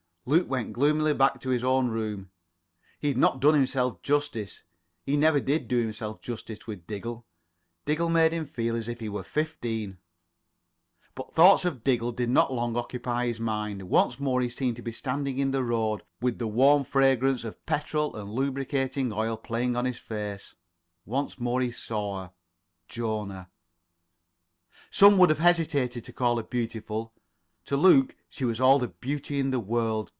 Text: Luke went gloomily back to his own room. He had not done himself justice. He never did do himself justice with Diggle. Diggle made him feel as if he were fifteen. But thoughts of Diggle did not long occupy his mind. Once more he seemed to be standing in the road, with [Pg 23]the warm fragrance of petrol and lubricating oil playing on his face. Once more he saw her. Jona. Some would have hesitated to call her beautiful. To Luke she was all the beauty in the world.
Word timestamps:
Luke 0.27 0.47
went 0.47 0.71
gloomily 0.73 1.15
back 1.15 1.41
to 1.41 1.49
his 1.49 1.63
own 1.63 1.87
room. 1.89 2.29
He 2.99 3.07
had 3.07 3.17
not 3.17 3.39
done 3.39 3.55
himself 3.55 4.03
justice. 4.03 4.61
He 5.03 5.17
never 5.17 5.39
did 5.39 5.67
do 5.67 5.81
himself 5.81 6.21
justice 6.21 6.67
with 6.67 6.85
Diggle. 6.85 7.25
Diggle 7.85 8.11
made 8.11 8.31
him 8.31 8.45
feel 8.45 8.75
as 8.75 8.87
if 8.87 8.99
he 8.99 9.09
were 9.09 9.23
fifteen. 9.23 9.97
But 11.15 11.33
thoughts 11.33 11.65
of 11.65 11.83
Diggle 11.83 12.11
did 12.11 12.29
not 12.29 12.53
long 12.53 12.75
occupy 12.77 13.25
his 13.25 13.39
mind. 13.39 13.81
Once 13.89 14.19
more 14.19 14.41
he 14.41 14.49
seemed 14.49 14.75
to 14.75 14.83
be 14.83 14.91
standing 14.91 15.39
in 15.39 15.49
the 15.49 15.63
road, 15.63 16.03
with 16.21 16.35
[Pg 16.35 16.37
23]the 16.37 16.53
warm 16.53 16.83
fragrance 16.83 17.43
of 17.43 17.65
petrol 17.65 18.15
and 18.15 18.29
lubricating 18.31 19.11
oil 19.11 19.35
playing 19.35 19.75
on 19.75 19.85
his 19.85 19.97
face. 19.97 20.53
Once 21.03 21.39
more 21.39 21.61
he 21.61 21.71
saw 21.71 22.25
her. 22.25 22.31
Jona. 22.87 23.49
Some 24.91 25.17
would 25.17 25.29
have 25.31 25.39
hesitated 25.39 26.03
to 26.03 26.13
call 26.13 26.37
her 26.37 26.43
beautiful. 26.43 27.11
To 27.65 27.75
Luke 27.77 28.15
she 28.29 28.45
was 28.45 28.61
all 28.61 28.79
the 28.79 28.87
beauty 28.87 29.39
in 29.39 29.49
the 29.49 29.59
world. 29.59 30.09